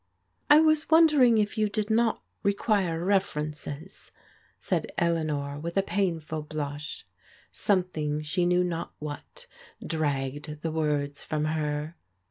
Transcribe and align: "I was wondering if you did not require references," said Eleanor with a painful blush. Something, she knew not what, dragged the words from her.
"I 0.49 0.59
was 0.61 0.89
wondering 0.89 1.37
if 1.37 1.59
you 1.59 1.69
did 1.69 1.91
not 1.91 2.23
require 2.41 3.05
references," 3.05 4.11
said 4.57 4.91
Eleanor 4.97 5.59
with 5.59 5.77
a 5.77 5.83
painful 5.83 6.41
blush. 6.41 7.05
Something, 7.51 8.23
she 8.23 8.47
knew 8.47 8.63
not 8.63 8.91
what, 8.97 9.45
dragged 9.85 10.63
the 10.63 10.71
words 10.71 11.23
from 11.23 11.45
her. 11.45 11.97